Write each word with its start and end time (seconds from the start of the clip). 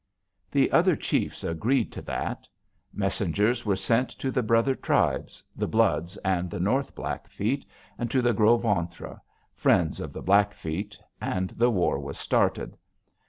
"The 0.49 0.71
other 0.71 0.95
chiefs 0.95 1.43
agreed 1.43 1.91
to 1.91 2.01
that. 2.01 2.47
Messengers 2.91 3.67
were 3.67 3.75
sent 3.75 4.09
to 4.09 4.31
the 4.31 4.41
brother 4.41 4.73
tribes, 4.73 5.43
the 5.55 5.67
Bloods 5.67 6.17
and 6.25 6.49
the 6.49 6.59
North 6.59 6.95
Blackfeet, 6.95 7.63
and 7.99 8.09
to 8.09 8.23
the 8.23 8.33
Gros 8.33 8.63
Ventres, 8.63 9.19
friends 9.53 9.99
of 9.99 10.11
the 10.11 10.23
Blackfeet, 10.23 10.97
and 11.21 11.51
the 11.51 11.69
war 11.69 11.99
was 11.99 12.17
started. 12.17 12.79